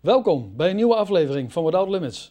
[0.00, 2.30] Welkom bij een nieuwe aflevering van Without Limits.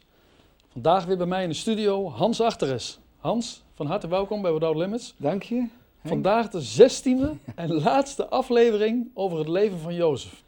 [0.67, 2.99] Vandaag weer bij mij in de studio Hans Achteres.
[3.17, 5.15] Hans, van harte welkom bij Without Limits.
[5.17, 5.55] Dank je.
[5.55, 5.69] Henk.
[6.03, 10.43] Vandaag de zestiende en laatste aflevering over het leven van Jozef.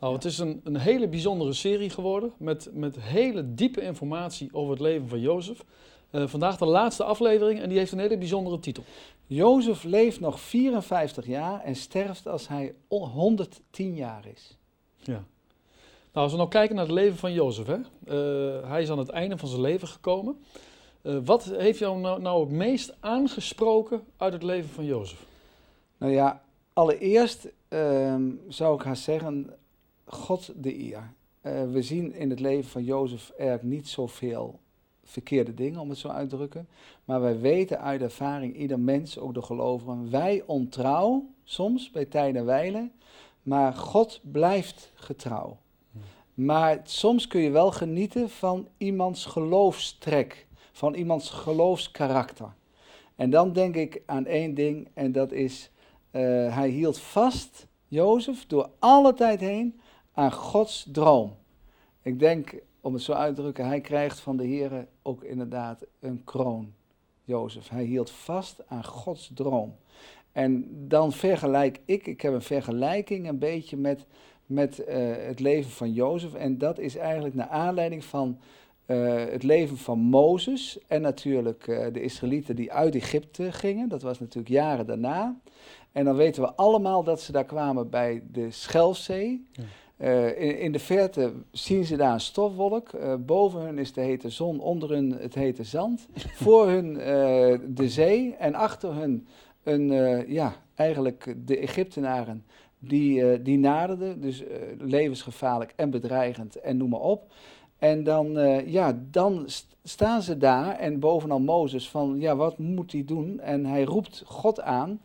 [0.00, 4.70] Nou, het is een, een hele bijzondere serie geworden met, met hele diepe informatie over
[4.70, 5.64] het leven van Jozef.
[6.10, 8.84] Eh, vandaag de laatste aflevering en die heeft een hele bijzondere titel.
[9.26, 14.58] Jozef leeft nog 54 jaar en sterft als hij on- 110 jaar is.
[14.96, 15.24] Ja.
[16.18, 17.74] Nou, als we nou kijken naar het leven van Jozef, hè?
[17.74, 20.38] eh, hij is aan het einde van zijn leven gekomen.
[21.02, 25.26] Eh, wat heeft jou nou, nou het meest aangesproken uit het leven van Jozef?
[25.98, 26.42] Nou ja,
[26.72, 29.54] allereerst ehm, zou ik haar zeggen,
[30.04, 31.12] God de eer.
[31.40, 34.60] Eh, we zien in het leven van Jozef eigenlijk niet zoveel
[35.04, 36.68] verkeerde dingen, om het zo uit te drukken.
[37.04, 42.40] Maar wij weten uit ervaring, ieder mens, ook de gelovigen, wij ontrouw, soms bij tijden
[42.40, 42.92] en wijlen,
[43.42, 45.58] maar God blijft getrouw.
[46.38, 52.54] Maar soms kun je wel genieten van iemands geloofstrek, van iemands geloofskarakter.
[53.16, 55.70] En dan denk ik aan één ding, en dat is,
[56.10, 56.22] eh,
[56.54, 59.80] hij hield vast, Jozef, door alle tijd heen
[60.12, 61.36] aan Gods droom.
[62.02, 65.86] Ik denk, om het zo uit te drukken, hij krijgt van de Heer ook inderdaad
[66.00, 66.74] een kroon,
[67.24, 67.68] Jozef.
[67.68, 69.76] Hij hield vast aan Gods droom.
[70.32, 74.06] En dan vergelijk ik, ik heb een vergelijking een beetje met,
[74.48, 76.34] met eh, het leven van Jozef.
[76.34, 78.38] En dat is eigenlijk naar aanleiding van
[78.86, 83.88] eh, het leven van Mozes en natuurlijk eh, de Israëlieten die uit Egypte gingen.
[83.88, 85.40] Dat was natuurlijk jaren daarna.
[85.92, 89.46] En dan weten we allemaal dat ze daar kwamen bij de Schelfzee.
[89.52, 89.64] Ja.
[90.34, 92.90] In, in de verte zien ze daar een stofwolk.
[93.26, 96.08] Boven hun is de hete zon, onder hun het hete zand.
[96.44, 96.94] Voor hun
[97.74, 99.26] de zee en achter hun
[99.62, 99.88] een,
[100.32, 102.44] ja, eigenlijk de Egyptenaren
[102.78, 104.20] die, eh, die naderden.
[104.20, 107.32] Dus eh, levensgevaarlijk en bedreigend en noem maar op.
[107.78, 112.58] En dan, eh, ja, dan st- staan ze daar en bovenal Mozes van, ja, wat
[112.58, 113.40] moet hij doen?
[113.40, 115.00] En hij roept God aan.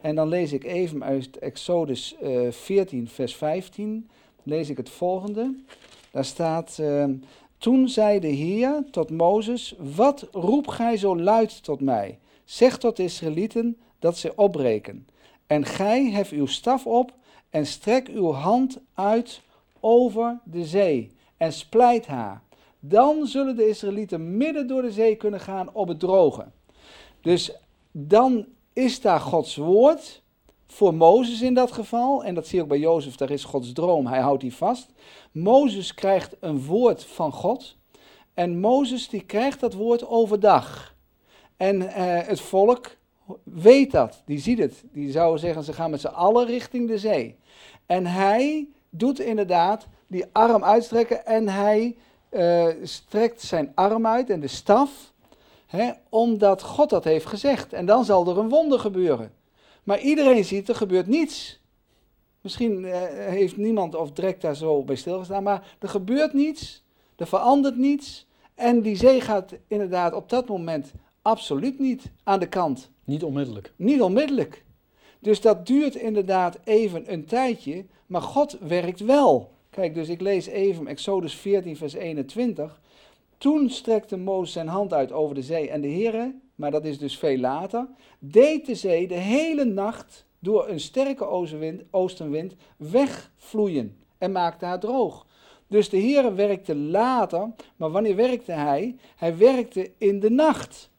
[0.00, 4.08] En dan lees ik even uit Exodus eh 14, vers 15,
[4.42, 5.54] lees ik het volgende.
[6.10, 7.14] Daar staat, ehm,
[7.58, 12.18] toen zei de Heer tot Mozes, wat roep gij zo luid tot mij?
[12.44, 15.06] Zeg tot de Israëlieten dat ze opbreken.
[15.46, 17.12] En gij hef uw staf op
[17.50, 19.40] en strek uw hand uit
[19.80, 22.42] over de zee en splijt haar.
[22.80, 26.46] Dan zullen de Israëlieten midden door de zee kunnen gaan op het droge.
[27.20, 27.52] Dus
[27.92, 30.22] dan is daar Gods woord
[30.66, 32.24] voor Mozes in dat geval.
[32.24, 34.92] En dat zie je ook bij Jozef, daar is Gods droom, hij houdt die vast.
[35.32, 37.76] Mozes krijgt een woord van God.
[38.34, 40.94] En Mozes die krijgt dat woord overdag.
[41.56, 42.96] En eh, het volk
[43.42, 44.84] weet dat, die ziet het.
[44.92, 47.36] Die zou zeggen, ze gaan met z'n allen richting de zee.
[47.86, 51.96] En hij doet inderdaad die arm uitstrekken en hij
[52.28, 55.12] eh, strekt zijn arm uit en de staf,
[55.66, 57.72] hè, omdat God dat heeft gezegd.
[57.72, 59.32] En dan zal er een wonder gebeuren.
[59.84, 61.60] Maar iedereen ziet, er gebeurt niets.
[62.40, 66.84] Misschien eh, heeft niemand of direct daar zo bij stilgestaan, maar er gebeurt niets,
[67.16, 68.26] er verandert niets.
[68.54, 70.92] En die zee gaat inderdaad op dat moment
[71.22, 72.90] absoluut niet aan de kant.
[73.06, 73.72] Niet onmiddellijk.
[73.76, 74.64] Niet onmiddellijk.
[75.18, 79.50] Dus dat duurt inderdaad even een tijdje, maar God werkt wel.
[79.70, 82.80] Kijk, dus ik lees even Exodus 14, vers 21.
[83.38, 86.98] Toen strekte Mozes zijn hand uit over de zee en de Heere, maar dat is
[86.98, 91.26] dus veel later, deed de zee de hele nacht door een sterke
[91.90, 95.26] oostenwind, wegvloeien en maakte haar droog.
[95.66, 98.96] Dus de Heere werkte later, maar wanneer werkte hij?
[99.16, 100.90] Hij werkte in de nacht.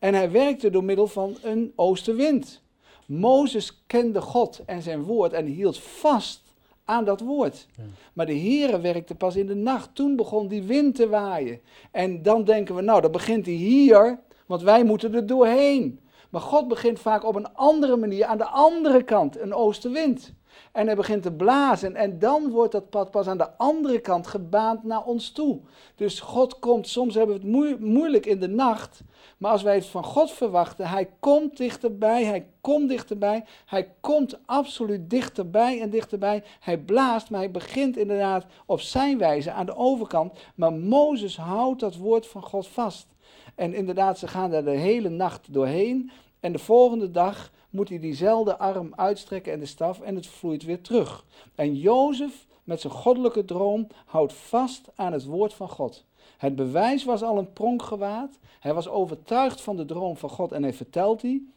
[0.00, 2.62] En hij werkte door middel van een oostenwind.
[3.06, 6.42] Mozes kende God en zijn woord en hield vast
[6.84, 7.66] aan dat woord.
[7.76, 7.82] Ja.
[8.12, 9.94] Maar de Heere werkte pas in de nacht.
[9.94, 11.60] Toen begon die wind te waaien.
[11.90, 16.00] En dan denken we, nou, dan begint hij hier, want wij moeten er doorheen.
[16.30, 20.32] Maar God begint vaak op een andere manier, aan de andere kant, een oostenwind.
[20.72, 24.26] En hij begint te blazen en dan wordt dat pad pas aan de andere kant
[24.26, 25.58] gebaand naar ons toe.
[25.94, 29.02] Dus God komt, soms hebben we het moe- moeilijk in de nacht,
[29.38, 34.38] maar als wij het van God verwachten, hij komt dichterbij, hij komt dichterbij, hij komt
[34.46, 36.42] absoluut dichterbij en dichterbij.
[36.60, 40.38] Hij blaast, maar hij begint inderdaad op zijn wijze aan de overkant.
[40.54, 43.06] Maar Mozes houdt dat woord van God vast.
[43.54, 46.10] En inderdaad, ze gaan daar de hele nacht doorheen.
[46.40, 50.64] En de volgende dag moet hij diezelfde arm uitstrekken en de staf en het vloeit
[50.64, 51.24] weer terug.
[51.54, 56.04] En Jozef met zijn goddelijke droom houdt vast aan het woord van God.
[56.38, 58.38] Het bewijs was al een pronkgewaad.
[58.60, 61.52] Hij was overtuigd van de droom van God en hij vertelt die.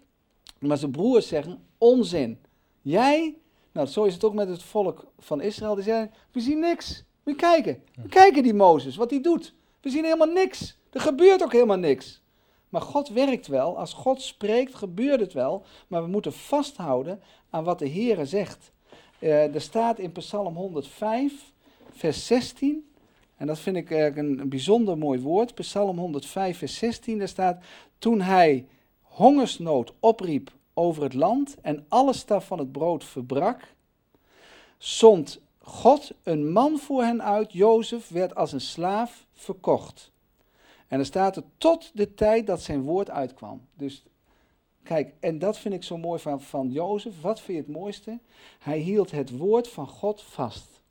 [0.60, 2.40] Maar zijn broers zeggen, onzin.
[2.82, 3.38] Jij,
[3.72, 7.04] nou zo is het ook met het volk van Israël, die zeggen, we zien niks.
[7.24, 7.84] Je kijken.
[8.02, 9.54] We kijken die Mozes, wat hij doet.
[9.82, 10.78] We zien helemaal niks.
[10.92, 12.22] Er gebeurt ook helemaal niks.
[12.74, 13.78] Maar God werkt wel.
[13.78, 15.66] Als God spreekt, gebeurt het wel.
[15.88, 18.72] Maar we moeten vasthouden aan wat de Heere zegt.
[19.20, 21.34] Uh, er staat in Psalm 105,
[21.92, 22.94] vers 16.
[23.38, 25.56] En dat vind ik een, een bijzonder mooi woord.
[25.56, 27.18] Psalm 105, vers 16.
[27.18, 27.64] Daar staat:
[27.98, 28.68] Toen hij
[29.02, 33.74] hongersnood opriep over het land en alle staf van het brood verbrak,
[34.78, 37.54] zond God een man voor hen uit.
[37.54, 40.13] Jozef werd als een slaaf verkocht.
[40.88, 43.62] En er staat er tot de tijd dat zijn woord uitkwam.
[43.74, 44.04] Dus
[44.84, 47.22] kijk, en dat vind ik zo mooi van, van Jozef.
[47.22, 48.20] Wat vind je het mooiste?
[48.60, 50.82] Hij hield het woord van God vast.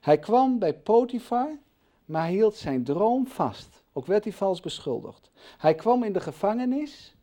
[0.00, 1.58] Hij kwam bij Potifar,
[2.04, 3.82] maar hield zijn droom vast.
[3.92, 5.30] Ook werd hij vals beschuldigd.
[5.58, 7.14] Hij kwam in de gevangenis,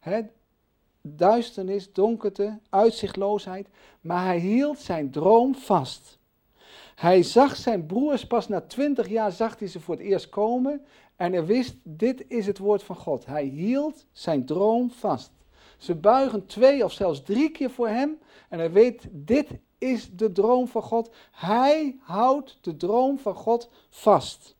[0.00, 0.20] hè,
[1.00, 3.68] duisternis, donkerte, uitzichtloosheid,
[4.00, 6.18] maar hij hield zijn droom vast.
[6.94, 10.86] Hij zag zijn broers pas na twintig jaar, zag hij ze voor het eerst komen
[11.18, 13.26] en hij wist, dit is het woord van God.
[13.26, 15.30] Hij hield zijn droom vast.
[15.78, 18.18] Ze buigen twee of zelfs drie keer voor hem
[18.48, 19.48] en hij weet, dit
[19.78, 21.10] is de droom van God.
[21.30, 24.56] Hij houdt de droom van God vast.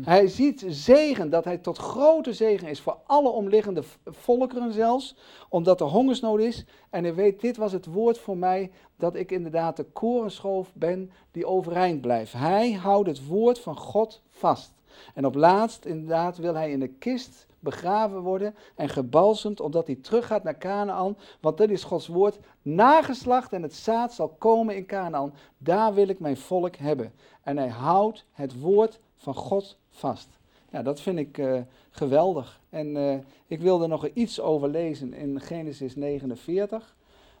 [0.00, 5.16] Hij ziet zegen, dat hij tot grote zegen is voor alle omliggende volkeren zelfs,
[5.48, 6.64] omdat er hongersnood is.
[6.90, 11.10] En hij weet, dit was het woord voor mij, dat ik inderdaad de korenschoof ben
[11.30, 12.32] die overeind blijft.
[12.32, 14.74] Hij houdt het woord van God vast.
[15.14, 19.96] En op laatst, inderdaad, wil hij in de kist begraven worden en gebalsemd, omdat hij
[19.96, 21.16] teruggaat naar Canaan.
[21.40, 25.34] Want dat is Gods woord, nageslacht en het zaad zal komen in Canaan.
[25.58, 27.12] Daar wil ik mijn volk hebben.
[27.42, 30.28] En hij houdt het woord van God vast.
[30.70, 31.60] Ja, dat vind ik uh,
[31.90, 32.60] geweldig.
[32.70, 33.14] En uh,
[33.46, 36.94] ik wilde nog iets over lezen in Genesis 49,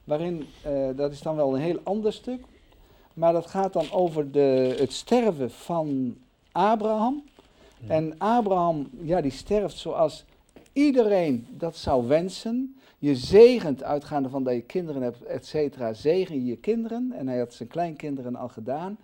[0.04, 2.44] waarin, uh, dat is dan wel een heel ander stuk,
[3.14, 6.16] maar dat gaat dan over de, het sterven van
[6.52, 7.24] Abraham.
[7.86, 10.24] En Abraham, ja, die sterft zoals
[10.72, 12.76] iedereen dat zou wensen.
[12.98, 17.12] Je zegent, uitgaande van dat je kinderen hebt, et cetera, zegen je je kinderen.
[17.12, 18.98] En hij had zijn kleinkinderen al gedaan.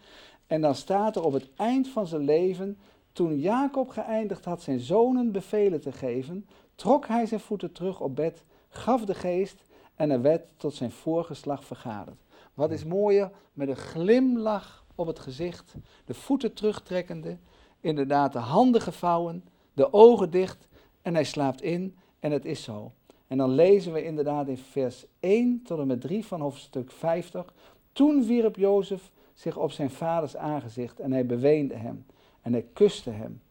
[0.47, 2.79] En dan staat er op het eind van zijn leven,
[3.13, 8.17] toen Jacob geëindigd had zijn zonen bevelen te geven, trok hij zijn voeten terug op
[8.17, 9.63] bed, gaf de geest
[9.95, 12.21] en er werd tot zijn voorgeslag vergaderd.
[12.55, 15.75] Wat is mooier, met een glimlach op het gezicht,
[16.05, 17.37] de voeten terugtrekkende,
[17.89, 20.69] inderdaad de handen gevouwen, de ogen dicht
[21.03, 22.93] en hij slaapt in en het is zo.
[23.27, 27.55] En dan lezen we inderdaad in vers 1 tot en met 3 van hoofdstuk 50.
[27.93, 32.07] Toen wierp Jozef zich op zijn vaders aangezicht en hij beweende hem
[32.43, 33.43] en hij kuste hem.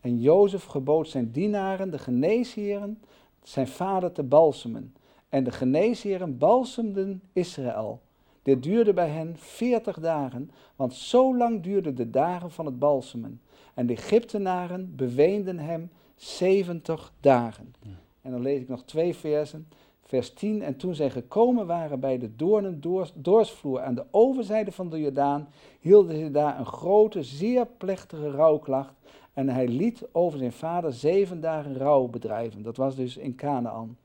[0.00, 3.02] En Jozef gebood zijn dienaren, de geneesheren,
[3.42, 4.94] zijn vader te balsemen.
[5.28, 8.00] En de geneesheren balsemden Israël.
[8.46, 13.40] Dit duurde bij hen veertig dagen, want zo lang duurden de dagen van het balsemen.
[13.74, 17.74] En de Egyptenaren beweenden hem 70 dagen.
[18.22, 19.68] En dan lees ik nog twee versen.
[20.00, 20.62] Vers 10.
[20.62, 22.82] En toen zij gekomen waren bij de doornen
[23.14, 25.48] doorsvloer aan de overzijde van de Jordaan,
[25.80, 28.94] hielden ze daar een grote, zeer plechtige rouwklacht.
[29.32, 32.62] En hij liet over zijn vader zeven dagen rouw bedrijven.
[32.62, 33.96] Dat was dus in Canaan.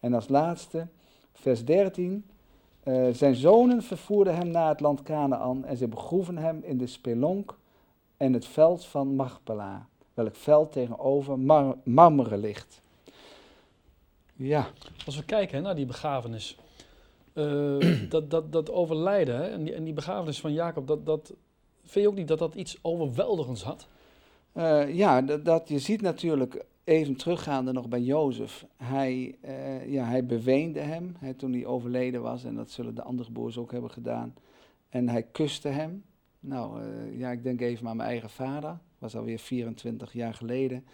[0.00, 0.86] En als laatste,
[1.32, 2.24] vers 13.
[2.88, 6.78] Uh, eh, zijn zonen vervoerden hem naar het land Canaan en ze begroeven hem in
[6.78, 7.58] de spelonk
[8.16, 12.80] en het veld van Machpela, welk veld tegenover Mar Marmeren ligt.
[14.36, 14.66] Ja.
[15.06, 16.58] Als we kijken naar die begrafenis,
[17.34, 21.32] uh, dat, dat, dat overlijden hè, en, die, en die begrafenis van Jacob, dat, dat,
[21.84, 23.86] vind je ook niet dat dat iets overweldigends had?
[24.54, 28.66] Uh, ja, dat, dat, je ziet natuurlijk even teruggaande nog bij Jozef.
[28.76, 33.02] Hij, uh, ja, hij beweende hem hè, toen hij overleden was en dat zullen de
[33.02, 34.34] andere broers ook hebben gedaan.
[34.88, 36.04] En hij kuste hem.
[36.40, 38.78] Nou, uh, ja, ik denk even aan mijn eigen vader.
[38.98, 40.84] was alweer 24 jaar geleden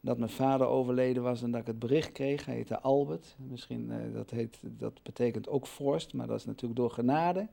[0.00, 2.44] dat mijn vader overleden was en dat ik het bericht kreeg.
[2.44, 3.36] Hij heette Albert.
[3.50, 7.48] Misschien, uh, dat, heet, dat betekent ook vorst, maar dat is natuurlijk door genade.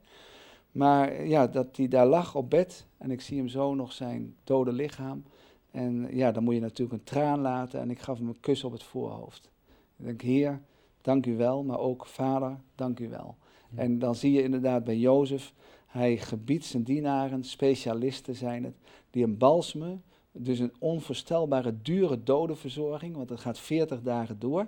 [0.71, 4.35] Maar ja, dat hij daar lag op bed en ik zie hem zo nog zijn
[4.43, 5.23] dode lichaam.
[5.71, 8.63] En ja, dan moet je natuurlijk een traan laten en ik gaf hem een kus
[8.63, 9.49] op het voorhoofd.
[9.97, 10.61] Ik denk, Heer,
[11.01, 13.35] dank u wel, maar ook Vader, dank u wel.
[13.75, 15.53] En dan zie je inderdaad bij Jozef,
[15.87, 18.75] hij gebiedt zijn dienaren, specialisten zijn het,
[19.09, 24.67] die een balsemen, dus een onvoorstelbare dure dodenverzorging, want het gaat 40 dagen door,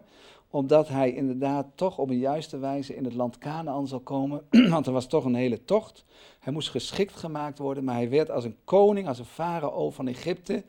[0.50, 4.88] omdat hij inderdaad toch op een juiste wijze in het land Canaan zal komen, want
[4.88, 6.06] er was toch een hele tocht.
[6.40, 10.08] Hij moest geschikt gemaakt worden, maar hij werd als een koning, als een farao van
[10.08, 10.64] Egypte,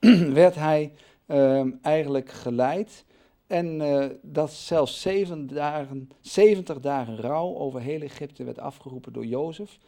[0.42, 0.92] werd hij
[1.26, 3.04] uh, eigenlijk geleid.
[3.46, 9.26] En uh, dat zelfs zeven dagen, 70 dagen rouw over heel Egypte werd afgeroepen door
[9.26, 9.78] Jozef.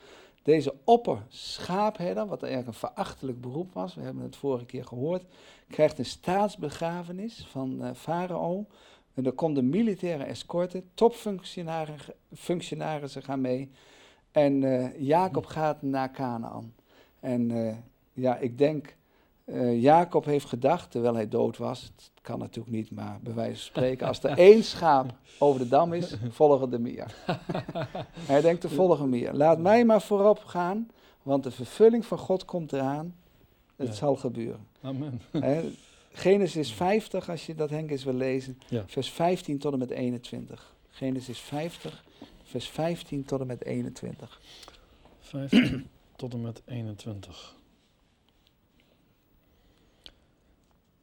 [0.42, 5.24] Deze opperschaapherder, wat eigenlijk een verachtelijk beroep was, we hebben het vorige keer gehoord,
[5.68, 8.66] krijgt een staatsbegrafenis van uh, Farao.
[9.14, 13.70] En er komt de militaire escorte, topfunctionarissen gaan mee.
[14.30, 16.74] En uh, Jacob gaat naar Canaan.
[17.20, 17.76] En
[18.12, 18.96] ja, ik denk,
[19.52, 23.54] uh, Jacob heeft gedacht, terwijl hij dood was, het kan natuurlijk niet, maar bij wijze
[23.54, 27.14] van spreken, als er één schaap over de dam is, volgen er meer.
[28.32, 29.32] hij denkt, er volgen meer.
[29.32, 30.88] Laat mij maar voorop gaan,
[31.22, 33.14] want de vervulling van God komt eraan.
[33.76, 33.94] Het ja.
[33.94, 34.66] zal gebeuren.
[34.80, 35.20] Amen.
[35.30, 35.72] He,
[36.12, 38.84] Genesis 50, als je dat Henk eens wil lezen, Ja.
[38.86, 40.74] vers 15 tot en met 21.
[40.90, 42.04] Genesis 50,
[42.42, 44.40] vers 15 tot en met 21.
[45.20, 47.58] 15 tot en met 21.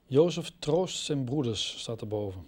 [0.10, 2.46] Jozef troost zijn broeders, staat erboven.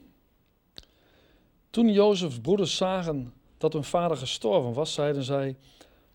[1.70, 5.56] Toen Jozefs broeders zagen dat hun vader gestorven was, zeiden zij: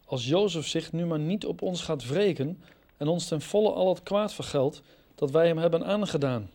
[0.05, 2.63] Als Jozef zich nu maar niet op ons gaat wreken
[2.97, 4.83] en ons ten volle al het kwaad vergeldt
[5.15, 6.51] dat wij hem hebben aangedaan.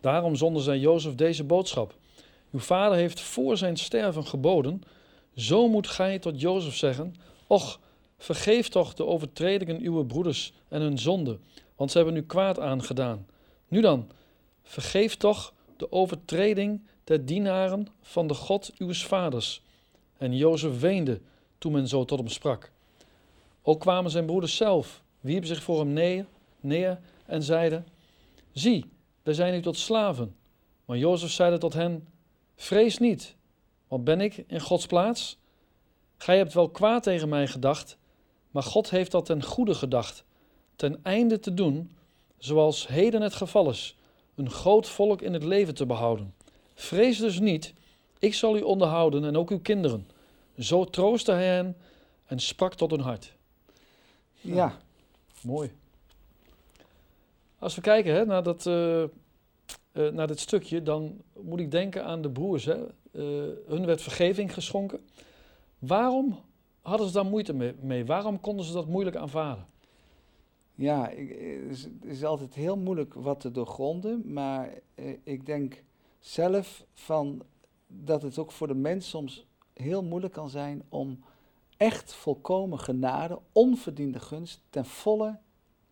[0.00, 1.94] Daarom zonden zij Jozef deze boodschap:
[2.50, 4.82] Uw vader heeft voor zijn sterven geboden:
[5.36, 7.14] Zo moet gij tot Jozef zeggen:
[7.46, 7.80] Och,
[8.18, 11.38] vergeef toch de overtredingen uw broeders en hun zonde,
[11.76, 13.26] want ze hebben u kwaad aangedaan.
[13.74, 14.10] Nu dan,
[14.62, 19.62] vergeef toch de overtreding der dienaren van de God uws vaders.
[20.18, 21.20] En Jozef weende
[21.58, 22.72] toen men zo tot hem sprak.
[23.62, 26.26] Ook kwamen zijn broeders zelf, wierpen zich voor hem neer,
[26.60, 27.86] neer en zeiden:
[28.52, 28.84] Zie,
[29.22, 30.36] wij zijn u tot slaven.
[30.84, 32.08] Maar Jozef zeide tot hen:
[32.56, 33.36] Vrees niet,
[33.88, 35.38] want ben ik in Gods plaats?
[36.16, 37.98] Gij hebt wel kwaad tegen mij gedacht,
[38.50, 40.24] maar God heeft dat ten goede gedacht,
[40.76, 41.90] ten einde te doen
[42.44, 43.96] zoals heden het geval is,
[44.34, 46.34] een groot volk in het leven te behouden.
[46.74, 47.74] Vrees dus niet,
[48.18, 50.08] ik zal u onderhouden en ook uw kinderen.
[50.58, 51.76] Zo troostte hij hen
[52.26, 53.32] en sprak tot hun hart.
[54.40, 54.78] Ja, ja.
[55.40, 55.72] Mooi.
[57.58, 59.08] Als we kijken hè, naar, dat, uh, uh,
[60.12, 62.64] naar dit stukje, dan moet ik denken aan de broers.
[62.64, 62.76] Hè.
[62.76, 65.08] Uh, hun werd vergeving geschonken.
[65.78, 66.40] Waarom
[66.80, 68.04] hadden ze daar moeite mee, mee?
[68.04, 69.66] Waarom konden ze dat moeilijk aanvaarden?
[70.74, 71.10] Ja,
[71.66, 75.82] het is altijd heel moeilijk wat te doorgronden, maar eh, ik denk
[76.18, 77.42] zelf van
[77.86, 81.24] dat het ook voor de mens soms heel moeilijk kan zijn om
[81.76, 85.38] echt volkomen genade, onverdiende gunst, ten volle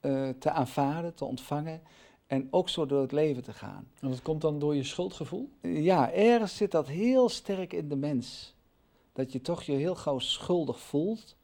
[0.00, 1.82] uh, te aanvaarden, te ontvangen
[2.26, 3.88] en ook zo door het leven te gaan.
[4.00, 5.50] En dat komt dan door je schuldgevoel?
[5.60, 8.54] Ja, ergens zit dat heel sterk in de mens.
[9.12, 11.36] Dat je toch je heel gauw schuldig voelt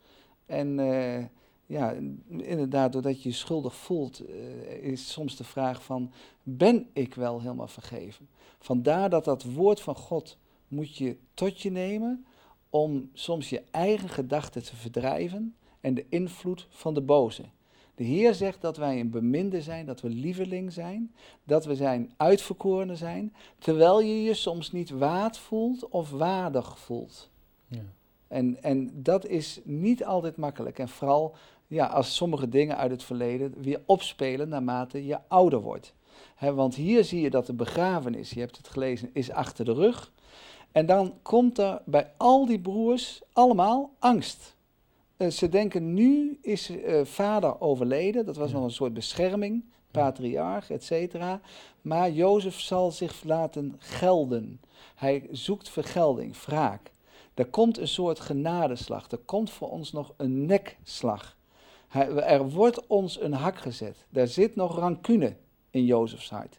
[0.47, 0.79] en...
[0.79, 1.25] Uh,
[1.69, 1.95] ja,
[2.29, 4.37] inderdaad, doordat je je schuldig voelt, uh,
[4.83, 8.29] is soms de vraag van, ben ik wel helemaal vergeven?
[8.59, 12.27] Vandaar dat dat woord van God moet je tot je nemen
[12.71, 17.45] om soms je eigen gedachten te verdrijven en de invloed van de boze.
[17.95, 22.13] De Heer zegt dat wij een beminde zijn, dat we lieveling zijn, dat we zijn
[22.17, 27.31] uitverkorenen zijn, terwijl je je soms niet waard voelt of waardig voelt.
[27.67, 27.85] Ja.
[28.29, 30.79] En, en dat is niet altijd makkelijk.
[30.79, 31.35] En vooral
[31.69, 35.95] ja, als sommige dingen uit het verleden weer opspelen naarmate je ouder wordt.
[36.35, 39.73] He, want hier zie je dat de begrafenis, je hebt het gelezen, is achter de
[39.73, 40.13] rug.
[40.73, 44.57] En dan komt er bij al die broers allemaal angst.
[45.17, 48.57] Uh, ze denken nu is uh, vader overleden, dat was ja.
[48.57, 51.41] nog een soort bescherming, patriarch, et cetera.
[51.83, 54.61] Maar Jozef zal zich laten gelden.
[54.95, 56.91] Hij zoekt vergelding, wraak.
[57.35, 61.37] Er komt een soort genadeslag, er komt voor ons nog een nekslag.
[61.89, 64.07] Hij, er wordt ons een hak gezet.
[64.11, 65.37] Daar zit nog rancune
[65.71, 66.59] in Jozefs hart.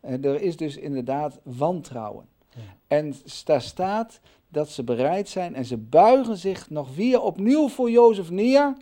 [0.00, 2.28] En er is dus inderdaad wantrouwen.
[2.54, 2.60] Ja.
[2.86, 7.90] En daar staat dat ze bereid zijn en ze buigen zich nog weer opnieuw voor
[7.90, 8.50] Jozef neer.
[8.50, 8.76] Ja.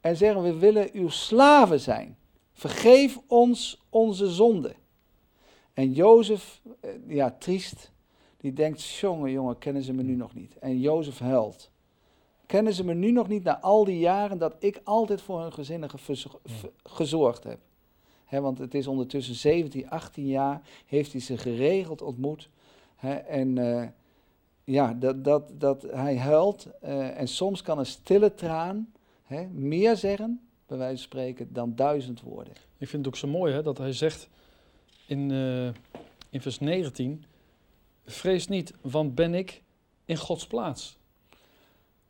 [0.00, 2.16] En zeggen: We willen uw slaven zijn.
[2.52, 4.74] Vergeef ons onze zonde.
[5.72, 7.90] En Jozef, eh, ja, triest,
[8.36, 10.58] die denkt: Jongen, jongen, kennen ze me nu nog niet?
[10.58, 11.70] En Jozef huilt.
[12.46, 15.52] Kennen ze me nu nog niet na al die jaren dat ik altijd voor hun
[15.52, 15.90] gezinnen
[16.82, 17.58] gezorgd heb?
[18.24, 22.48] He, want het is ondertussen 17, 18 jaar, heeft hij ze geregeld ontmoet.
[22.96, 23.86] He, en uh,
[24.64, 26.68] ja, dat, dat, dat hij huilt.
[26.84, 31.74] Uh, en soms kan een stille traan he, meer zeggen, bij wijze van spreken, dan
[31.74, 32.52] duizend woorden.
[32.78, 34.28] Ik vind het ook zo mooi hè, dat hij zegt
[35.06, 35.66] in, uh,
[36.30, 37.24] in vers 19:
[38.04, 39.62] Vrees niet, want ben ik
[40.04, 40.96] in Gods plaats.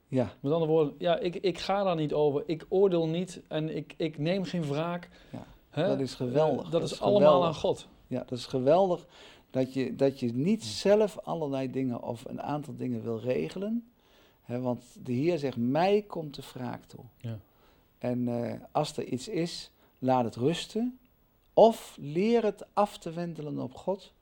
[0.08, 0.32] Ja.
[0.40, 2.42] Met andere woorden, ja, ik, ik ga daar niet over.
[2.46, 5.08] Ik oordeel niet en ik, ik neem geen wraak.
[5.30, 6.66] Ja, dat is geweldig.
[6.66, 7.88] Uh, dat, Dat is, allemaal aan God.
[8.06, 9.06] Ja, dat is geweldig
[9.50, 13.88] dat je, dat je niet zelf allerlei dingen of een aantal dingen wil regelen.
[14.46, 17.04] want de Heer zegt, mij komt de wraak toe.
[17.20, 17.38] Ja.
[17.98, 20.98] En eh, als er iets is, laat het rusten.
[21.52, 24.12] Of leer het af te wendelen op God.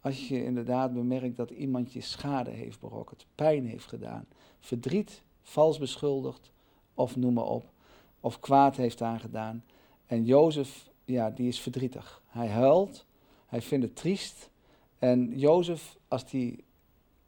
[0.00, 4.26] Als je inderdaad bemerkt dat iemand je schade heeft berokkend, pijn heeft gedaan,
[4.66, 6.50] verdriet, vals beschuldigd,
[6.94, 7.64] of noem maar op,
[8.20, 9.64] of kwaad heeft aangedaan.
[10.06, 12.22] En Jozef, ja, die is verdrietig.
[12.26, 13.04] Hij huilt,
[13.46, 14.50] hij vindt het triest.
[14.98, 16.64] En Jozef, als die,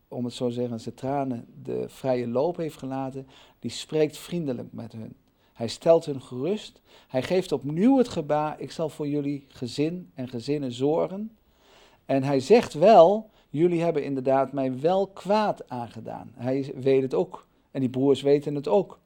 [0.09, 3.26] om het zo te zeggen, zijn tranen de vrije loop heeft gelaten,
[3.59, 5.16] die spreekt vriendelijk met hun.
[5.52, 6.80] Hij stelt hun gerust.
[7.09, 11.37] Hij geeft opnieuw het gebaar: Ik zal voor jullie gezin en gezinnen zorgen.
[12.04, 16.32] En hij zegt wel: Jullie hebben inderdaad mij wel kwaad aangedaan.
[16.34, 17.46] Hij weet het ook.
[17.70, 18.98] En die broers weten het ook.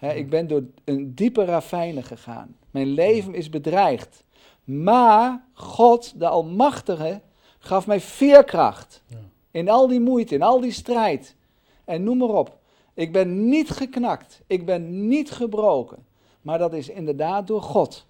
[0.00, 2.56] ik ben door een diepe ravijnen gegaan.
[2.70, 4.24] Mijn leven is bedreigd.
[4.64, 7.20] Maar God, de Almachtige,
[7.58, 9.02] gaf mij veerkracht.
[9.50, 11.36] In al die moeite, in al die strijd.
[11.84, 12.58] En noem maar op.
[12.94, 14.42] Ik ben niet geknakt.
[14.46, 16.06] Ik ben niet gebroken.
[16.42, 18.06] Maar dat is inderdaad door God.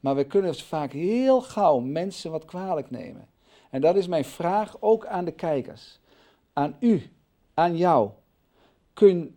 [0.00, 3.28] Maar we kunnen vaak heel gauw mensen wat kwalijk nemen.
[3.70, 5.98] En dat is mijn vraag ook aan de kijkers.
[6.52, 7.10] Aan u,
[7.54, 8.10] aan jou.
[8.94, 9.36] Kun,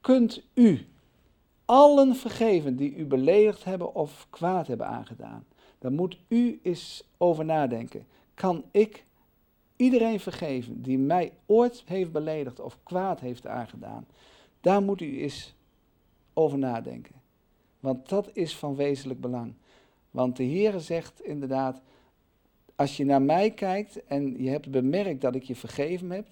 [0.00, 0.86] kunt u
[1.64, 5.44] allen vergeven die u beledigd hebben of kwaad hebben aangedaan?
[5.78, 8.06] Dan moet u eens over nadenken.
[8.34, 9.04] Kan ik
[9.76, 14.06] iedereen vergeven die mij ooit heeft beledigd of kwaad heeft aangedaan?
[14.60, 15.54] Daar moet u eens
[16.32, 17.14] over nadenken.
[17.80, 19.54] Want dat is van wezenlijk belang.
[20.10, 21.82] Want de Heer zegt inderdaad,
[22.76, 26.26] als je naar mij kijkt en je hebt bemerkt dat ik je vergeven heb,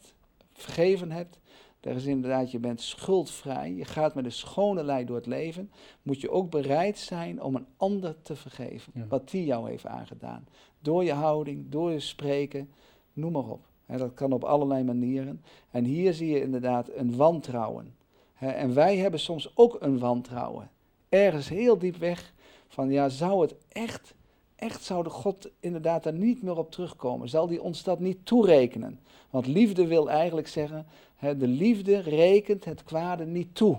[0.52, 1.40] vergeven hebt,
[1.80, 5.70] dat is inderdaad, je bent schuldvrij, je gaat met een schone lei door het leven,
[6.02, 10.46] moet je ook bereid zijn om een ander te vergeven, wat die jou heeft aangedaan.
[10.80, 12.70] Door je houding, door je spreken,
[13.12, 13.66] noem maar op.
[13.87, 15.42] dat kan op allerlei manieren.
[15.70, 17.94] En hier zie je inderdaad een wantrouwen.
[18.38, 20.70] en wij hebben soms ook een wantrouwen.
[21.08, 22.32] Ergens heel diep weg
[22.68, 24.14] van, ja, zou het echt
[24.62, 27.28] echt zou de God inderdaad daar niet meer op terugkomen?
[27.28, 29.01] Zal die ons dat niet toerekenen?
[29.31, 33.79] Want liefde wil eigenlijk zeggen, hè, de liefde rekent het kwade niet toe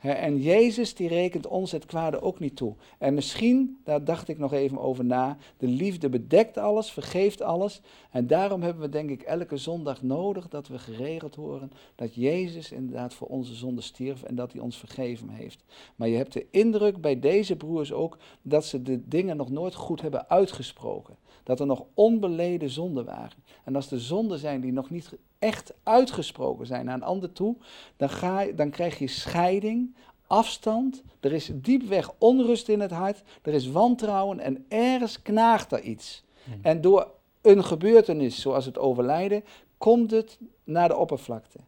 [0.00, 2.74] en Jezus die rekent ons het kwade ook niet toe.
[2.98, 7.80] En misschien, daar dacht ik nog even over na, de liefde bedekt alles, vergeeft alles.
[8.10, 12.72] En daarom hebben we denk ik elke zondag nodig dat we geregeld horen dat Jezus
[12.72, 15.64] inderdaad voor onze zonde stierf en dat hij ons vergeven heeft.
[15.96, 19.74] Maar je hebt de indruk bij deze broers ook dat ze de dingen nog nooit
[19.74, 21.16] goed hebben uitgesproken.
[21.42, 23.42] Dat er nog onbeleden zonden waren.
[23.64, 27.56] En als er zonden zijn die nog niet echt uitgesproken zijn naar een ander toe,
[27.96, 29.94] dan, ga dan krijg je scheiding,
[30.26, 35.80] afstand, er is diepweg onrust in het hart, er is wantrouwen en ergens knaagt er
[35.80, 36.24] iets.
[36.44, 36.58] Hmm.
[36.62, 37.10] En door
[37.42, 39.44] een gebeurtenis zoals het overlijden,
[39.78, 41.58] komt het naar de oppervlakte.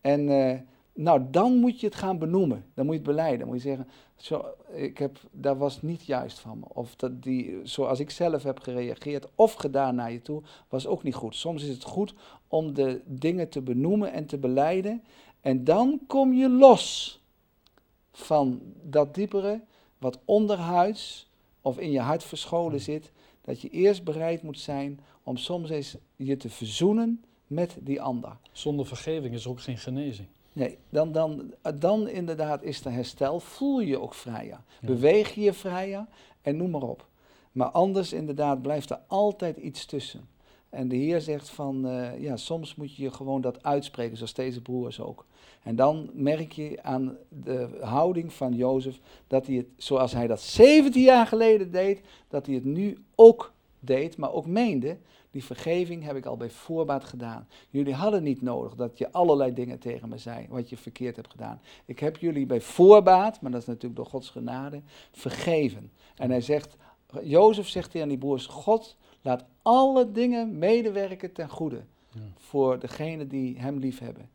[0.00, 0.54] En uh,
[1.00, 2.64] nou, dan moet je het gaan benoemen.
[2.74, 3.38] Dan moet je het beleiden.
[3.38, 6.64] Dan moet je zeggen, zo, ik heb, dat was niet juist van me.
[6.68, 11.02] Of dat die, zoals ik zelf heb gereageerd of gedaan naar je toe, was ook
[11.02, 11.34] niet goed.
[11.34, 12.14] Soms is het goed
[12.48, 15.02] om de dingen te benoemen en te beleiden.
[15.40, 17.20] En dan kom je los
[18.12, 19.60] van dat diepere,
[19.98, 21.30] wat onderhuids
[21.62, 23.12] of in je hart verscholen zit.
[23.40, 28.36] Dat je eerst bereid moet zijn om soms eens je te verzoenen met die ander.
[28.52, 30.28] Zonder vergeving is ook geen genezing.
[30.58, 33.40] Nee, dan, dan, dan inderdaad is er herstel.
[33.40, 34.60] Voel je ook vrijer.
[34.80, 36.06] Beweeg je je vrijer
[36.42, 37.06] en noem maar op.
[37.52, 40.28] Maar anders inderdaad blijft er altijd iets tussen.
[40.68, 44.62] En de Heer zegt van, uh, ja, soms moet je gewoon dat uitspreken, zoals deze
[44.62, 45.26] broers ook.
[45.62, 50.40] En dan merk je aan de houding van Jozef dat hij het, zoals hij dat
[50.40, 54.96] 17 jaar geleden deed, dat hij het nu ook deed, maar ook meende.
[55.38, 57.48] Die vergeving heb ik al bij voorbaat gedaan.
[57.70, 61.30] Jullie hadden niet nodig dat je allerlei dingen tegen me zei, wat je verkeerd hebt
[61.30, 61.60] gedaan.
[61.84, 65.90] Ik heb jullie bij voorbaat, maar dat is natuurlijk door Gods genade, vergeven.
[66.16, 66.76] En hij zegt,
[67.22, 71.84] Jozef zegt hij aan die broers, God laat alle dingen medewerken ten goede
[72.36, 74.30] voor degenen die hem lief hebben.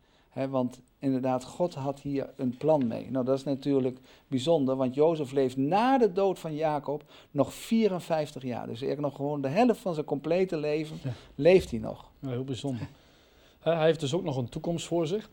[0.49, 3.11] want inderdaad, God had hier een plan mee.
[3.11, 8.43] Nou, dat is natuurlijk bijzonder, want Jozef leeft na de dood van Jacob nog 54
[8.43, 8.67] jaar.
[8.67, 10.97] Dus eigenlijk nog gewoon de helft van zijn complete leven
[11.35, 12.11] leeft hij nog.
[12.19, 12.87] Ja, heel bijzonder.
[13.59, 15.29] hij heeft dus ook nog een toekomst voor zich.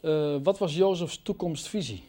[0.00, 2.02] Uh, wat was Jozefs toekomstvisie?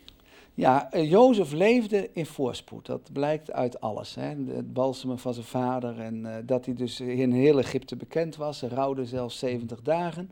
[0.55, 2.85] Ja, uh, Jozef leefde in voorspoed.
[2.85, 4.15] Dat blijkt uit alles.
[4.15, 4.27] Hè.
[4.27, 8.61] Het balsemen van zijn vader en uh, dat hij dus in heel Egypte bekend was.
[8.61, 10.31] Hij rouwde zelfs 70 dagen.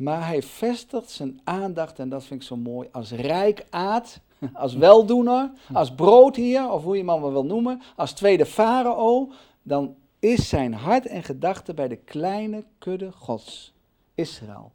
[0.00, 4.20] Maar hij vestigt zijn aandacht, en dat vind ik zo mooi, als rijkaard,
[4.52, 9.30] als weldoener, als broodheer, of hoe je hem maar wil noemen, als tweede farao.
[9.62, 13.72] Dan is zijn hart en gedachte bij de kleine kudde gods,
[14.14, 14.72] Israël.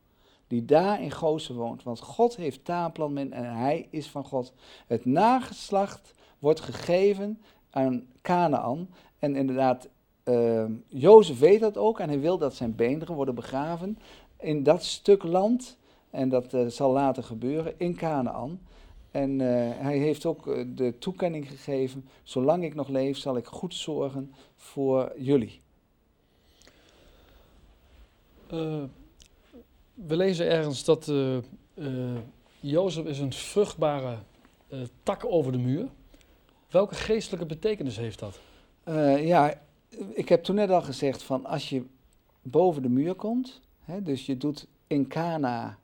[0.47, 1.83] die daar in Gozen woont.
[1.83, 4.53] Want God heeft taaplan met en hij is van God.
[4.87, 8.89] Het nageslacht wordt gegeven aan Canaan.
[9.19, 9.87] En inderdaad,
[10.23, 13.97] uh, Jozef weet dat ook en hij wil dat zijn beenderen worden begraven
[14.39, 15.77] in dat stuk land.
[16.09, 18.59] En dat uh, zal later gebeuren in Canaan.
[19.11, 23.45] En uh, hij heeft ook uh, de toekenning gegeven: zolang ik nog leef, zal ik
[23.45, 25.61] goed zorgen voor jullie.
[29.93, 31.11] We lezen ergens dat
[32.59, 34.17] Jozef is een vruchtbare
[35.03, 35.87] tak over de muur.
[36.69, 38.39] Welke geestelijke betekenis heeft dat?
[39.19, 39.61] ja,
[40.13, 41.83] ik heb toen net al gezegd van als je
[42.41, 43.61] boven de muur komt,
[44.03, 45.77] dus je doet in Cana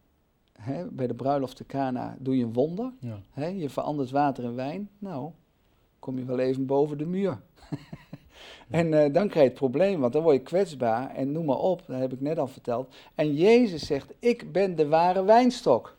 [0.61, 2.91] Hè, bij de bruiloft te Cana doe je een wonder.
[2.99, 3.45] Ja.
[3.45, 4.89] Je verandert water in wijn.
[4.99, 5.31] Nou,
[5.99, 7.41] kom je wel even boven de muur.
[8.69, 11.57] en uh, dan krijg je het probleem, want dan word je kwetsbaar en noem maar
[11.57, 11.83] op.
[11.87, 12.95] Dat heb ik net al verteld.
[13.15, 15.97] En Jezus zegt, ik ben de ware wijnstok.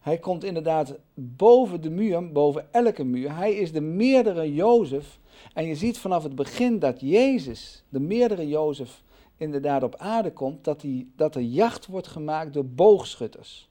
[0.00, 3.36] Hij komt inderdaad boven de muur, boven elke muur.
[3.36, 5.18] Hij is de meerdere Jozef.
[5.54, 9.02] En je ziet vanaf het begin dat Jezus, de meerdere Jozef,
[9.36, 13.68] inderdaad op aarde komt, dat, die, dat er jacht wordt gemaakt door boogschutters.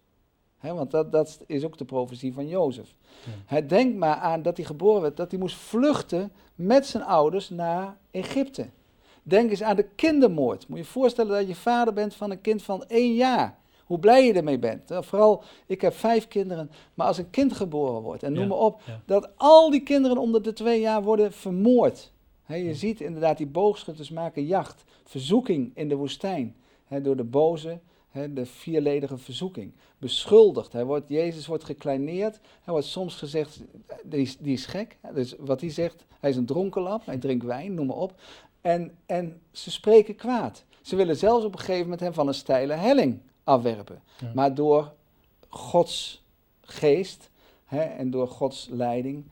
[0.61, 2.95] want dat, dat is ook de profetie van Jozef.
[3.25, 3.31] Ja.
[3.45, 7.49] Hij denkt maar aan dat hij geboren werd, dat hij moest vluchten met zijn ouders
[7.49, 8.69] naar Egypte.
[9.23, 10.67] Denk eens aan de kindermoord.
[10.67, 13.57] Moet je je voorstellen dat je vader bent van een kind van één jaar.
[13.85, 14.91] Hoe blij je ermee bent.
[14.99, 18.81] Vooral, ik heb vijf kinderen, maar als een kind geboren wordt, en noem maar op,
[19.05, 22.11] dat al die kinderen onder de twee jaar worden vermoord
[22.47, 26.55] je ziet inderdaad, die boogschutters maken jacht, verzoeking in de woestijn.
[26.87, 27.79] door de boze,
[28.11, 29.71] de vierledige verzoeking.
[29.97, 30.73] Beschuldigd.
[30.73, 32.39] Hij wordt, Jezus wordt gekleineerd.
[32.63, 33.61] Hij wordt soms gezegd,
[34.03, 34.97] die is, die is gek.
[35.13, 38.13] Dus wat hij zegt, hij is een dronkenlap, hij drinkt wijn, noem maar op.
[38.61, 40.63] En, en ze spreken kwaad.
[40.81, 44.01] Ze willen zelfs op een gegeven moment hem van een steile helling afwerpen.
[44.33, 44.93] Maar door
[45.49, 46.23] Gods
[46.61, 47.29] geest
[47.69, 49.25] en door Gods leiding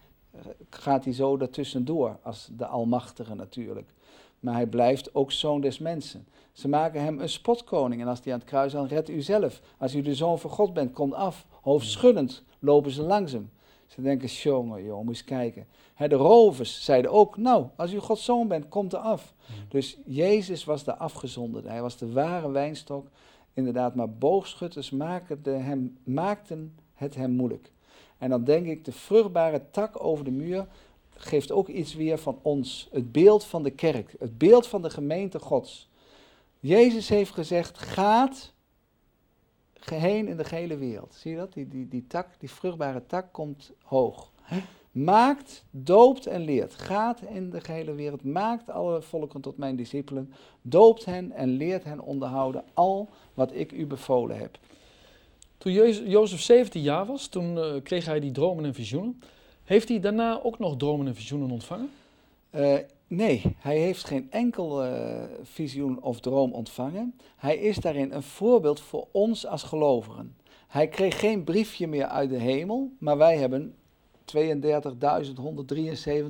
[0.69, 3.93] gaat hij zo daartussendoor, als de Almachtige natuurlijk.
[4.39, 6.27] Maar hij blijft ook zoon des mensen.
[6.51, 8.01] Ze maken hem een spotkoning.
[8.01, 9.61] En als hij aan het kruis dan redt u zelf.
[9.77, 11.45] Als u de zoon van God bent, kom af.
[11.61, 13.51] Hoofdschuddend lopen ze langs hem.
[13.87, 15.67] Ze denken, jongen, joh, moet eens kijken.
[15.97, 19.33] de rovers zeiden ook, nou, als u Gods zoon bent, komt er af.
[19.69, 21.69] Dus Jezus was de afgezonderde.
[21.69, 23.07] Hij was de ware wijnstok.
[23.53, 27.72] Inderdaad, maar boogschutters maakten, hem, maakten het hem moeilijk.
[28.23, 30.67] En dan denk ik, de vruchtbare tak over de muur
[31.15, 32.87] geeft ook iets weer van ons.
[32.91, 35.89] Het beeld van de kerk, het beeld van de gemeente Gods.
[36.59, 38.53] Jezus heeft gezegd, gaat
[39.73, 41.13] geheen in de gehele wereld.
[41.13, 41.53] Zie je dat?
[41.53, 44.31] Die, die, die tak, die vruchtbare tak komt hoog.
[44.91, 46.73] Maakt, doopt en leert.
[46.73, 48.23] Gaat in de gehele wereld.
[48.23, 50.33] Maakt alle volken tot mijn discipelen.
[50.61, 54.59] Doopt hen en leert hen onderhouden al wat ik u bevolen heb.
[55.63, 55.73] Toen
[56.09, 59.21] Jozef 17 jaar was, toen uh, kreeg hij die dromen en visioenen.
[59.63, 61.89] Heeft hij daarna ook nog dromen en visioenen ontvangen?
[62.55, 62.75] Uh,
[63.07, 67.15] nee, hij heeft geen enkel uh, visioen of droom ontvangen.
[67.35, 70.35] Hij is daarin een voorbeeld voor ons als gelovigen.
[70.67, 73.75] Hij kreeg geen briefje meer uit de hemel, maar wij hebben
[74.37, 74.39] 32.173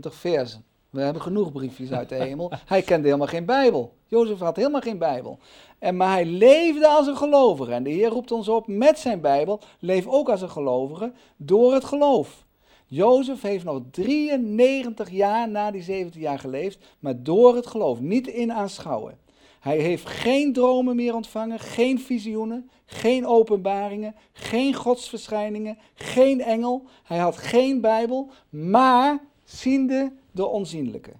[0.09, 0.63] versen.
[0.93, 2.51] We hebben genoeg briefjes uit de hemel.
[2.65, 3.93] Hij kende helemaal geen Bijbel.
[4.07, 5.39] Jozef had helemaal geen Bijbel.
[5.79, 7.71] En, maar hij leefde als een gelovige.
[7.71, 9.59] En de Heer roept ons op met zijn Bijbel.
[9.79, 12.45] Leef ook als een gelovige door het geloof.
[12.85, 18.27] Jozef heeft nog 93 jaar na die 17 jaar geleefd, maar door het geloof, niet
[18.27, 19.17] in aanschouwen.
[19.59, 26.83] Hij heeft geen dromen meer ontvangen, geen visioenen, geen openbaringen, geen godsverschijningen, geen engel.
[27.03, 31.11] Hij had geen Bijbel, maar ziende de onzienlijke.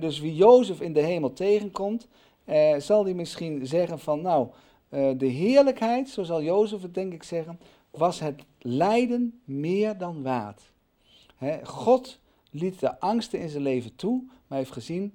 [0.00, 2.08] dus wie Jozef in de hemel tegenkomt,
[2.44, 4.48] eh, zal hij misschien zeggen van, nou,
[4.88, 10.22] eh, de heerlijkheid, zo zal Jozef het denk ik zeggen, was het lijden meer dan
[10.22, 10.70] waard.
[11.62, 12.18] God
[12.50, 15.14] liet de angsten in zijn leven toe, maar heeft gezien,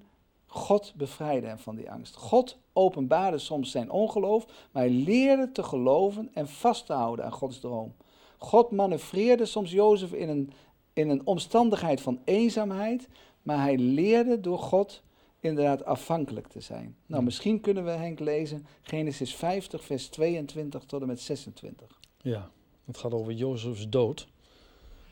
[0.53, 2.15] God bevrijdde hem van die angst.
[2.15, 7.31] God openbaarde soms zijn ongeloof, maar hij leerde te geloven en vast te houden aan
[7.31, 7.93] Gods droom.
[8.37, 10.51] God manoeuvreerde soms Jozef in een,
[10.93, 13.07] in een omstandigheid van eenzaamheid,
[13.43, 15.03] maar hij leerde door God
[15.39, 16.95] inderdaad afhankelijk te zijn.
[17.05, 21.99] Nou, misschien kunnen we Henk lezen Genesis 50, vers 22 tot en met 26.
[22.21, 22.49] Ja,
[22.85, 24.27] het gaat over Jozefs dood.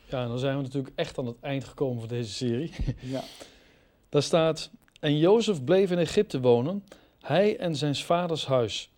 [0.10, 2.72] Ja, en dan zijn we natuurlijk echt aan het eind gekomen van deze serie.
[3.02, 3.24] Ja.
[4.10, 6.84] Daar staat, en Jozef bleef in Egypte wonen,
[7.22, 8.92] hij en zijn vaders huis.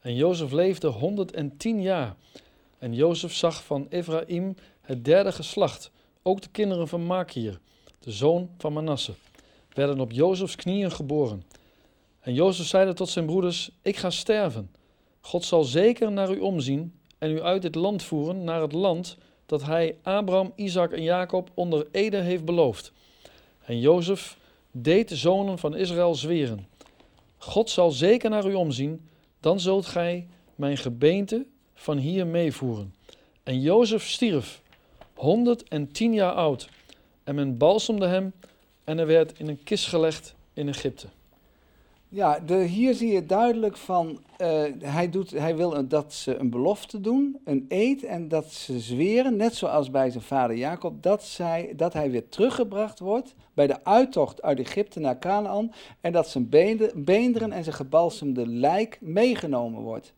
[0.00, 2.16] En Jozef leefde 110 jaar.
[2.78, 5.90] En Jozef zag van Ephraim het derde geslacht,
[6.22, 7.60] ook de kinderen van Makir,
[7.98, 9.12] de zoon van Manasse
[9.72, 11.44] werden op Jozefs knieën geboren.
[12.20, 14.70] En Jozef zeide tot zijn broeders, ik ga sterven.
[15.20, 19.16] God zal zeker naar u omzien en u uit dit land voeren naar het land
[19.46, 22.92] dat hij Abraham, Isaac en Jacob onder Ede heeft beloofd.
[23.64, 24.38] En Jozef
[24.70, 26.66] deed de zonen van Israël zweren.
[27.38, 29.08] God zal zeker naar u omzien,
[29.40, 32.94] dan zult gij mijn gebeente van hier meevoeren.
[33.42, 34.62] En Jozef stierf,
[35.14, 36.68] 110 jaar oud,
[37.28, 38.32] en men balsemde hem
[38.84, 41.06] en hij werd in een kist gelegd in Egypte.
[42.08, 46.50] Ja, de, hier zie je duidelijk van, uh, hij, doet, hij wil dat ze een
[46.50, 51.24] belofte doen, een eed, en dat ze zweren, net zoals bij zijn vader Jacob, dat,
[51.24, 56.28] zij, dat hij weer teruggebracht wordt bij de uittocht uit Egypte naar Canaan, en dat
[56.28, 56.48] zijn
[56.94, 60.12] beenderen en zijn gebalsemde lijk meegenomen wordt.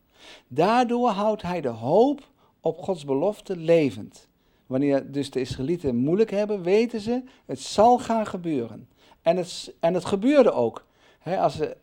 [0.48, 2.28] Daardoor houdt hij de hoop
[2.60, 4.28] op Gods belofte levend.
[4.70, 8.88] Wanneer dus de Israëlieten moeilijk hebben, weten ze, het zal gaan gebeuren.
[9.22, 10.86] En het, en het gebeurde ook
[11.24, 11.76] als ze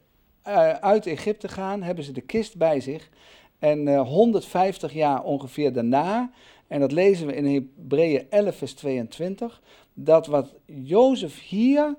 [0.47, 3.10] uh, uit Egypte gaan, hebben ze de kist bij zich.
[3.60, 6.32] En uh, eh, 150 jaar ongeveer daarna,
[6.67, 9.62] en dat lezen we in Hebreeën 11, vers 22,
[9.93, 11.95] dat wat Jozef hier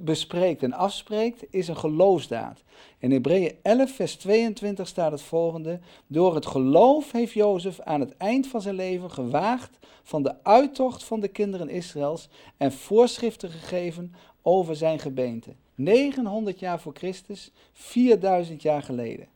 [0.00, 2.62] bespreekt en afspreekt, is een geloofsdaad.
[2.98, 5.80] In Hebreeën 11, vers 22 staat het volgende.
[6.06, 11.04] Door het geloof heeft Jozef aan het eind van zijn leven gewaagd van de uittocht
[11.04, 15.54] van de kinderen Israëls en voorschriften gegeven over zijn gebeente.
[15.74, 19.26] 900 jaar voor Christus, 4000 jaar geleden.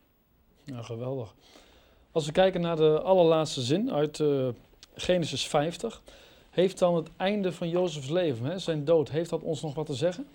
[0.67, 1.35] Geweldig.
[2.13, 4.49] Als we kijken naar de allerlaatste zin uit uh,
[4.95, 6.03] Genesis 50,
[6.51, 9.87] heeft dan het einde van Jozefs leven, hè, zijn dood, heeft dat ons nog wat
[9.87, 10.27] te zeggen?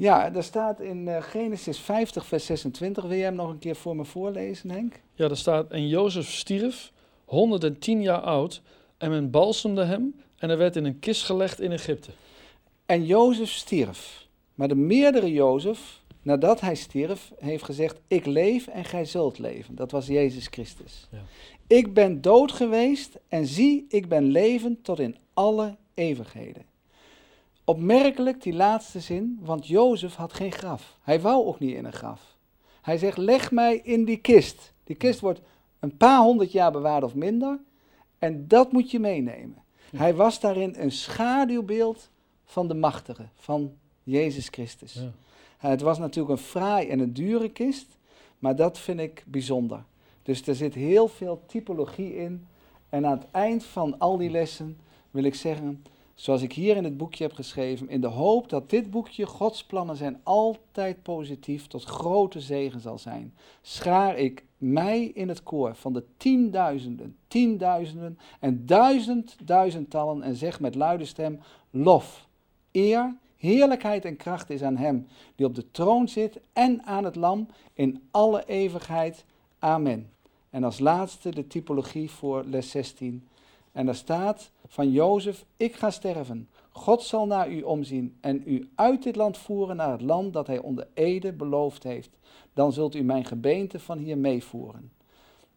[0.00, 3.04] Ja, daar staat in uh, Genesis 50, vers 26.
[3.04, 5.00] Wil jij hem nog een keer voor me voorlezen, Henk?
[5.14, 6.92] Ja, daar staat: En Jozef stierf,
[7.24, 8.62] 110 jaar oud,
[8.98, 12.10] en men balsemde hem, en hij werd in een kist gelegd in Egypte.
[12.86, 14.26] En Jozef stierf.
[14.54, 19.74] Maar de meerdere Jozef, nadat hij stierf, heeft gezegd: Ik leef en gij zult leven.
[19.74, 21.08] Dat was Jezus Christus.
[21.10, 21.22] Ja.
[21.66, 26.69] Ik ben dood geweest en zie, ik ben levend tot in alle eeuwigheden.
[27.64, 30.98] Opmerkelijk die laatste zin, want Jozef had geen graf.
[31.02, 32.36] Hij wou ook niet in een graf.
[32.80, 34.72] Hij zegt: Leg mij in die kist.
[34.84, 35.40] Die kist wordt
[35.78, 37.58] een paar honderd jaar bewaard of minder.
[38.18, 39.62] En dat moet je meenemen.
[39.96, 42.10] Hij was daarin een schaduwbeeld
[42.44, 44.92] van de machtige, van Jezus Christus.
[44.94, 45.12] Ja.
[45.56, 47.86] Het was natuurlijk een fraai en een dure kist,
[48.38, 49.84] maar dat vind ik bijzonder.
[50.22, 52.46] Dus er zit heel veel typologie in.
[52.88, 54.78] En aan het eind van al die lessen
[55.10, 55.84] wil ik zeggen,
[56.20, 59.64] zoals ik hier in het boekje heb geschreven, in de hoop dat dit boekje, Gods
[59.64, 65.74] plannen zijn altijd positief, tot grote zegen zal zijn, schaar ik mij in het koor
[65.74, 72.28] van de tienduizenden, tienduizenden en duizend duizendtallen en zeg met luide stem, lof,
[72.72, 77.16] eer Heerlijkheid en kracht is aan Hem die op de troon zit en aan het
[77.16, 79.24] lam in alle eeuwigheid.
[79.58, 80.10] Amen.
[80.50, 83.28] En als laatste de typologie voor les 16.
[83.72, 86.48] En daar staat van Jozef, ik ga sterven.
[86.70, 90.46] God zal naar u omzien en u uit dit land voeren naar het land dat
[90.46, 92.10] hij onder Ede beloofd heeft.
[92.52, 94.92] Dan zult u mijn gebeente van hier meevoeren.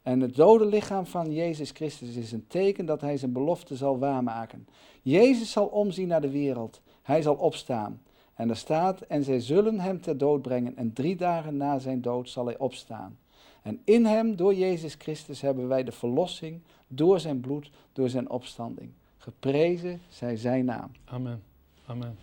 [0.02, 4.00] En het dode lichaam van Jezus Christus is een teken dat hij zijn belofte zal
[4.00, 4.68] waarmaken.
[5.02, 6.82] Jezus zal omzien naar de wereld.
[7.02, 8.02] Hij zal opstaan.
[8.34, 12.02] En er staat, en zij zullen hem ter dood brengen, en drie dagen na zijn
[12.02, 13.18] dood zal hij opstaan.
[13.62, 18.30] En in hem, door Jezus Christus, hebben wij de verlossing door zijn bloed, door zijn
[18.30, 18.92] opstanding.
[19.24, 20.92] Geprezen zij zijn naam.
[21.06, 21.44] Amen.
[21.86, 22.18] Amen.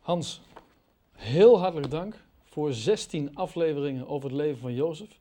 [0.00, 0.40] Hans,
[1.12, 2.14] heel hartelijk dank
[2.44, 5.18] voor 16 afleveringen over het leven van Jozef.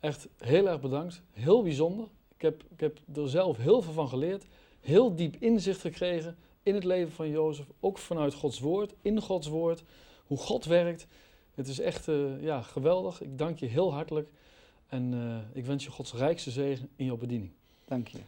[0.00, 1.22] Echt heel erg bedankt.
[1.32, 2.06] Heel bijzonder.
[2.36, 4.44] Ik heb, ik heb er zelf heel veel van geleerd.
[4.80, 9.48] Heel diep inzicht gekregen in het leven van Jozef, ook vanuit Gods woord, in Gods
[9.48, 9.84] woord,
[10.26, 11.06] hoe God werkt.
[11.54, 13.20] Het is echt uh, ja, geweldig.
[13.20, 14.28] Ik dank je heel hartelijk
[14.86, 17.50] en uh, ik wens je Gods rijkste zegen in jouw bediening.
[17.84, 18.18] Dank je.